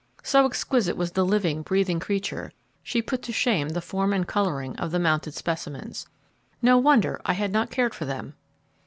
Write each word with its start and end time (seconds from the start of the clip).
So 0.23 0.47
exquisite 0.47 0.97
was 0.97 1.11
the 1.11 1.23
living, 1.23 1.61
breathing 1.61 1.99
creature, 1.99 2.51
she 2.81 3.03
put 3.03 3.21
to 3.21 3.31
shame 3.31 3.69
the 3.69 3.81
form 3.81 4.13
and 4.13 4.27
colouring 4.27 4.75
of 4.77 4.89
the 4.89 4.97
mounted 4.97 5.35
specimens. 5.35 6.07
No 6.59 6.79
wonder 6.79 7.21
I 7.23 7.33
had 7.33 7.51
not 7.51 7.69
cared 7.69 7.93
for 7.93 8.05
them! 8.05 8.33